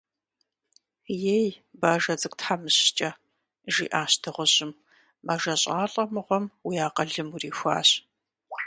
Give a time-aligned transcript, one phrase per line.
[1.37, 1.47] Ей,
[1.79, 3.09] бажэ цӀыкӀу тхьэмыщкӀэ,–
[3.73, 4.71] жиӀащ дыгъужьым,–
[5.25, 7.89] мэжэщӀалӀэ мыгъуэм уи акъылым урихуащ.